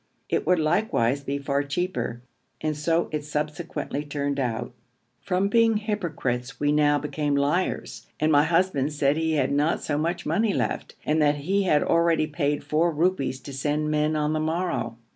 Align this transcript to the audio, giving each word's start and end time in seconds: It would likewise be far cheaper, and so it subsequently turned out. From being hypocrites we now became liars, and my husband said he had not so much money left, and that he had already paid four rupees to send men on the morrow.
It 0.29 0.47
would 0.47 0.57
likewise 0.57 1.23
be 1.23 1.37
far 1.37 1.61
cheaper, 1.61 2.23
and 2.59 2.75
so 2.75 3.07
it 3.11 3.23
subsequently 3.23 4.03
turned 4.03 4.39
out. 4.39 4.73
From 5.21 5.47
being 5.47 5.77
hypocrites 5.77 6.59
we 6.59 6.71
now 6.71 6.97
became 6.97 7.35
liars, 7.35 8.07
and 8.19 8.31
my 8.31 8.45
husband 8.45 8.93
said 8.93 9.15
he 9.15 9.33
had 9.33 9.51
not 9.51 9.83
so 9.83 9.99
much 9.99 10.25
money 10.25 10.55
left, 10.55 10.95
and 11.05 11.21
that 11.21 11.35
he 11.45 11.65
had 11.65 11.83
already 11.83 12.25
paid 12.25 12.63
four 12.63 12.89
rupees 12.89 13.39
to 13.41 13.53
send 13.53 13.91
men 13.91 14.15
on 14.15 14.33
the 14.33 14.39
morrow. 14.39 14.97